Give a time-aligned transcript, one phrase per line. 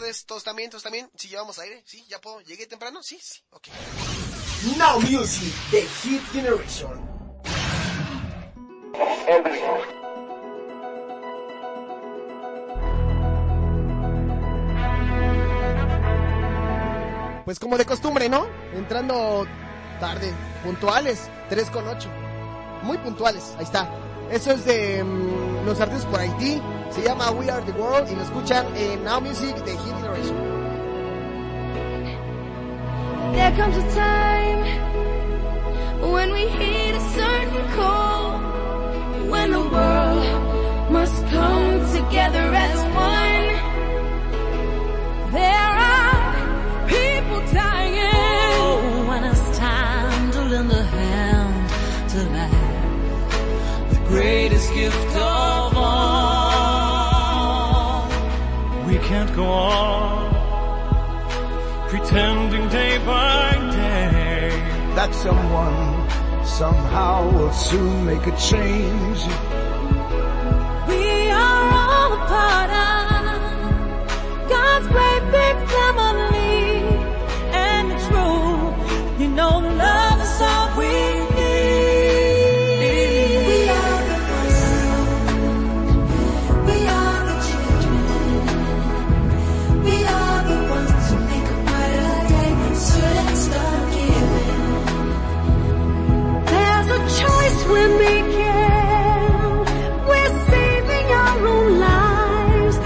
[0.00, 0.24] Tardes.
[0.24, 0.70] ¿Todos también?
[0.70, 1.10] ¿Todos también?
[1.14, 1.82] ¿Sí llevamos aire?
[1.86, 2.04] ¿Sí?
[2.08, 2.40] ¿Ya puedo?
[2.40, 3.02] ¿Llegué temprano?
[3.02, 3.40] Sí, sí.
[3.50, 3.68] Ok.
[4.76, 7.10] Now Music, The Hit Generation.
[17.44, 18.46] Pues como de costumbre, ¿no?
[18.74, 19.46] Entrando
[19.98, 20.32] tarde,
[20.64, 22.08] puntuales, 3 con 8.
[22.82, 23.90] Muy puntuales, ahí está.
[24.30, 26.62] Eso es de mm, los artistas por Haití.
[26.90, 30.36] Se llama We Are the World y lo escuchan en Now Music de Hit Generation.
[33.32, 34.90] There comes a time
[36.12, 38.38] when we heed a certain call,
[39.30, 43.48] when the world must come together as one.
[45.32, 48.10] There are people dying.
[48.54, 51.70] Oh, when it's time to lend a hand
[52.10, 52.59] to life, the
[54.10, 56.10] greatest gift of all.
[58.88, 60.30] We can't go on
[61.88, 64.50] pretending day by day
[64.96, 66.08] that someone
[66.44, 69.20] somehow will soon make a change.
[97.74, 99.64] Choice we're.
[100.08, 102.76] We're saving our own lives.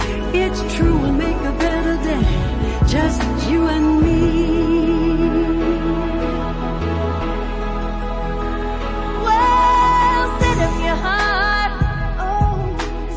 [0.43, 2.27] It's true, we'll make a better day.
[2.87, 3.21] Just
[3.51, 4.21] you and me.
[9.27, 11.73] Well, set up your heart.
[12.27, 12.55] Oh,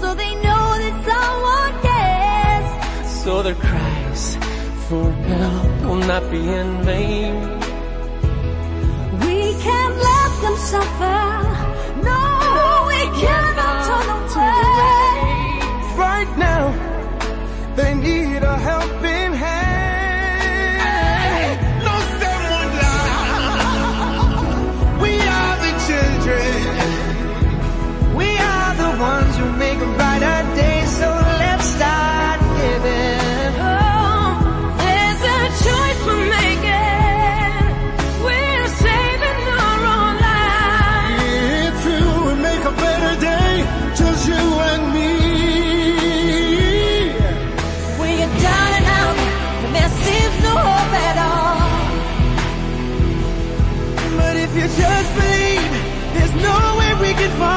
[0.02, 2.68] so they know that someone cares.
[3.24, 4.24] So their cries
[4.88, 7.36] for help will not be in vain.
[9.26, 11.47] We can't let them suffer.
[57.28, 57.57] with my